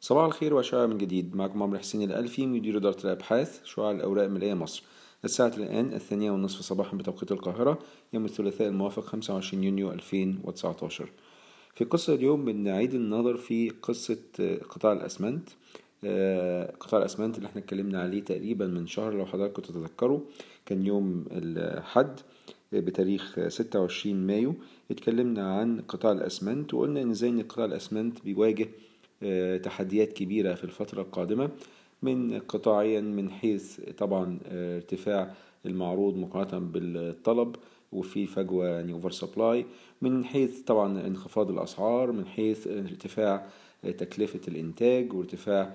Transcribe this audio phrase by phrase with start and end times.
[0.00, 1.36] صباح الخير وشعاع من جديد.
[1.36, 4.82] معكم عمرو حسين الألفي مدير إدارة الأبحاث شعاع الأوراق المالية مصر.
[5.24, 7.78] الساعة الآن الثانية والنصف صباحا بتوقيت القاهرة
[8.12, 11.10] يوم الثلاثاء الموافق 25 يونيو 2019
[11.74, 14.18] في قصة اليوم بنعيد النظر في قصة
[14.70, 15.48] قطاع الأسمنت.
[16.80, 20.20] قطاع الأسمنت اللي إحنا اتكلمنا عليه تقريبا من شهر لو حضراتكم تتذكروا.
[20.66, 22.20] كان يوم الحد.
[22.72, 24.54] بتاريخ 26 مايو
[24.90, 28.68] اتكلمنا عن قطاع الأسمنت وقلنا إن إزاي إن قطاع الأسمنت بيواجه
[29.62, 31.50] تحديات كبيرة في الفترة القادمة
[32.02, 35.34] من قطاعيا من حيث طبعا ارتفاع
[35.66, 37.56] المعروض مقارنة بالطلب
[37.92, 39.66] وفي فجوة يعني over supply
[40.02, 43.46] من حيث طبعا انخفاض الأسعار من حيث ارتفاع
[43.98, 45.74] تكلفة الإنتاج وارتفاع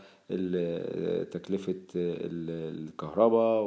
[1.31, 3.63] تكلفة الكهرباء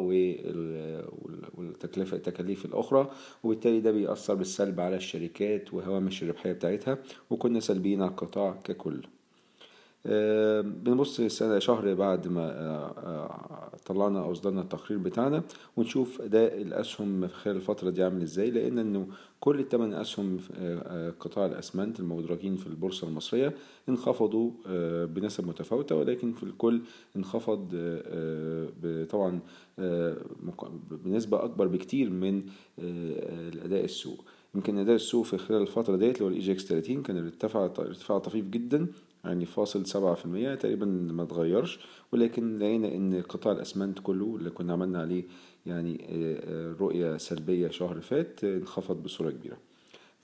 [1.54, 3.10] والتكلفة التكاليف الأخرى.
[3.44, 6.98] وبالتالي ده بيأثر بالسلب على الشركات وهوامش الربحية بتاعتها.
[7.30, 9.02] وكنا سلبيين على القطاع ككل.
[10.62, 15.42] بنبص سنة شهر بعد ما طلعنا أو أصدرنا التقرير بتاعنا
[15.76, 19.06] ونشوف أداء الأسهم خلال الفترة دي عامل إزاي لأن إنه
[19.40, 20.36] كل الثمان أسهم
[21.20, 23.54] قطاع الأسمنت المدرجين في البورصة المصرية
[23.88, 24.50] انخفضوا
[25.06, 26.80] بنسب متفاوتة ولكن في الكل
[27.16, 27.68] انخفض
[29.10, 29.40] طبعا
[31.04, 32.42] بنسبة أكبر بكتير من
[32.78, 34.24] الأداء السوق.
[34.54, 38.18] يمكن أداء السوق في خلال الفترة ديت اللي هو ال EGX 30 كان ارتفع ارتفاع
[38.18, 38.86] طفيف جدا
[39.26, 41.78] يعني فاصل سبعة في المية تقريبا ما اتغيرش
[42.12, 45.24] ولكن لقينا إن قطاع الأسمنت كله اللي كنا عملنا عليه
[45.66, 46.00] يعني
[46.80, 49.56] رؤية سلبية شهر فات انخفض بصورة كبيرة.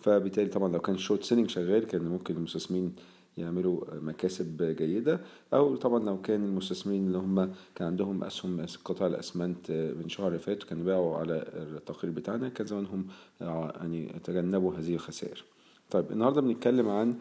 [0.00, 2.92] فبالتالي طبعا لو كان short selling شغال كان ممكن المستثمرين
[3.38, 5.20] يعملوا مكاسب جيدة.
[5.54, 10.62] أو طبعا لو كان المستثمرين اللي هم كان عندهم أسهم قطاع الأسمنت من شهر فات
[10.62, 13.06] كانوا باعوا على التقرير بتاعنا كان زمانهم
[13.40, 15.44] يعني تجنبوا هذه الخسائر.
[15.92, 17.14] طيب النهاردة بنتكلم عن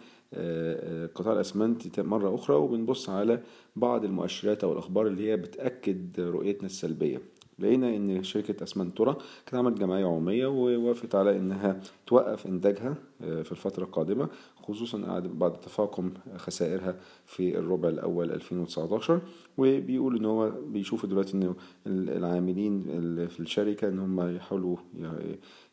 [1.15, 3.41] قطاع الأسمنت مرة أخرى وبنبص على
[3.75, 7.21] بعض المؤشرات أو الأخبار اللي هي بتأكد رؤيتنا السلبية.
[7.59, 9.13] لقينا إن شركة أسمنتورا
[9.45, 14.29] كانت عملت جمعية عمومية ووافقت على إنها توقف إنتاجها في الفترة القادمة
[14.63, 16.95] خصوصا بعد تفاقم خسائرها
[17.25, 19.21] في الربع الأول 2019
[19.57, 21.53] وبيقول إن هو بيشوفوا دلوقتي إن
[21.87, 22.81] العاملين
[23.27, 24.77] في الشركة إن هم يحاولوا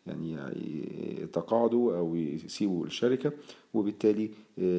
[0.08, 0.88] يعني
[1.22, 3.32] يتقاعدوا أو يسيبوا الشركة
[3.74, 4.30] وبالتالي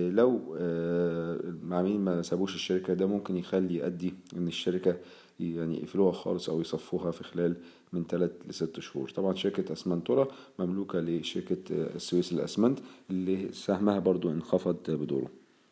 [0.10, 4.98] لو العاملين ما سابوش الشركة ده ممكن يخلي يؤدي إن الشركة
[5.40, 7.56] يعني يقفلوها خالص أو يصفوها في خلال
[7.94, 9.10] من ثلاث لست شهور.
[9.10, 10.28] طبعا شركة أسمنتورا
[10.60, 12.80] مملوكة لشركة السويس الأسمنت
[13.10, 15.30] اللي سهمها برضو انخفض بدوره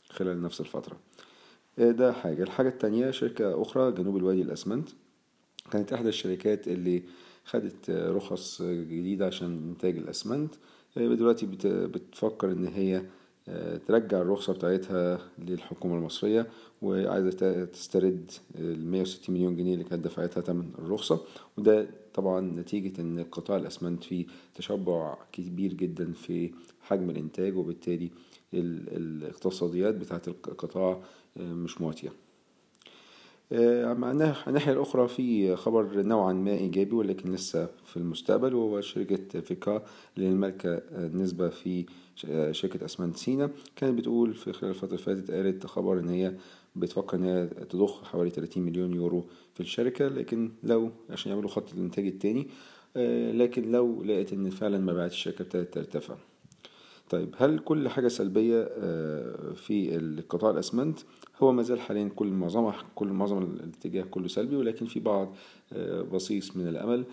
[0.10, 0.98] خلال نفس الفترة.
[1.78, 2.44] ده حاجة.
[2.44, 4.90] الحاجة التانية شركة أخرى جنوب الوادي الأسمنت
[5.72, 7.04] كانت إحدى الشركات اللي
[7.48, 10.56] خدت رخص جديدة عشان إنتاج الأسمنت.
[10.96, 13.04] دلوقتي بتفكر إن هي
[13.88, 16.48] ترجع الرخصة بتاعتها للحكومة المصرية
[16.82, 21.20] وعايزة تسترد ال 160 مليون جنيه اللي كانت دفعتها تمن الرخصة.
[21.58, 24.26] وده طبعا نتيجة إن قطاع الأسمنت فيه
[24.56, 28.10] تشبع كبير جدا في حجم الإنتاج وبالتالي
[28.54, 31.02] الاقتصاديات بتاعت القطاع
[31.38, 32.10] مش مواتية.
[33.52, 34.12] مع
[34.48, 39.84] الناحية الأخرى في خبر نوعا ما إيجابي ولكن لسه في المستقبل وهو شركة فيكا
[40.18, 40.82] اللي المالكة
[41.14, 41.86] نسبة في
[42.52, 43.50] شركة أسمنت سينا.
[43.76, 46.34] كانت بتقول في خلال الفترة اللي فاتت قالت خبر إن هي
[46.76, 51.74] بتفكر إن هي تضخ حوالي 30 مليون يورو في الشركة لكن لو عشان يعملوا خط
[51.74, 52.48] الإنتاج التاني
[53.34, 56.16] لكن لو لقيت إن فعلا مبيعات الشركة ابتدت ترتفع.
[57.10, 58.64] طيب هل كل حاجة سلبية
[59.54, 61.00] في القطاع الأسمنت؟
[61.42, 65.36] هو ما زال حاليا كل معظمها كل معظم الاتجاه كله سلبي ولكن في بعض
[66.14, 67.04] بصيص من الأمل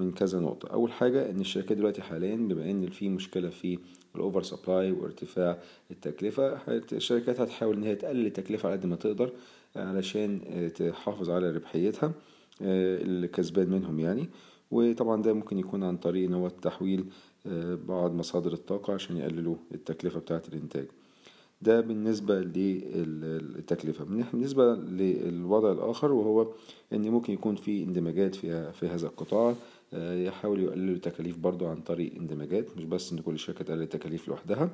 [0.00, 0.68] من كذا نقطة.
[0.68, 3.78] أول حاجة إن الشركات دلوقتي حاليا بما إن في مشكلة في
[4.14, 5.58] الأوفر سبلاي وارتفاع
[5.90, 6.58] التكلفة
[6.92, 9.32] الشركات هتحاول إن هي تقلل التكلفة على قد ما تقدر
[9.76, 10.40] علشان
[10.76, 12.12] تحافظ على ربحيتها
[12.60, 14.28] الكسبان منهم يعني.
[14.70, 17.04] وطبعا ده ممكن يكون عن طريق إن هو التحويل
[17.88, 20.86] بعض مصادر الطاقة عشان يقللوا التكلفة بتاعة الإنتاج.
[21.62, 26.46] ده بالنسبة للتكلفة بالنسبة للوضع الآخر وهو
[26.92, 29.54] إن ممكن يكون في اندماجات في هذا القطاع.
[29.94, 34.70] يحاولوا يقللوا التكاليف برضو عن طريق اندماجات مش بس إن كل شركة تقلل التكاليف لوحدها.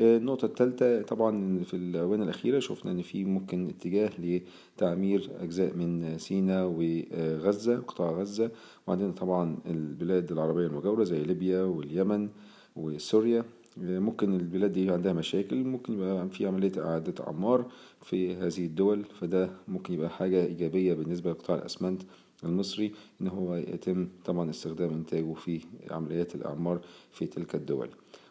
[0.00, 6.66] النقطة الثالثة طبعا في الآونة الأخيرة شفنا إن في ممكن اتجاه لتعمير أجزاء من سيناء
[6.66, 8.50] وغزة قطاع غزة.
[8.86, 12.28] وعندنا طبعا البلاد العربية المجاورة زي ليبيا واليمن
[12.76, 13.44] وسوريا.
[13.76, 17.66] ممكن البلاد دي عندها مشاكل ممكن يبقى في عملية إعادة أعمار
[18.02, 19.04] في هذه الدول.
[19.04, 22.02] فده ممكن يبقى حاجة إيجابية بالنسبة لقطاع الأسمنت
[22.44, 26.80] المصري إن هو يتم طبعا استخدام إنتاجه في عمليات الإعمار
[27.12, 27.88] في تلك الدول.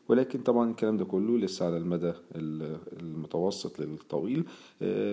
[0.10, 2.14] ولكن طبعا الكلام ده كله لسه على المدى
[3.02, 4.44] المتوسط للطويل.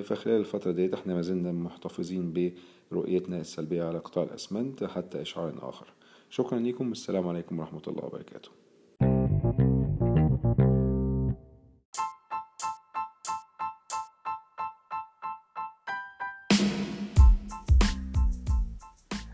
[0.02, 2.52] فخلال الفترة ديت إحنا ما زلنا محتفظين
[2.92, 5.86] برؤيتنا السلبية على قطاع الأسمنت حتى إشعار آخر.
[6.30, 6.88] شكرا لكم.
[6.88, 8.50] والسلام عليكم ورحمة الله وبركاته.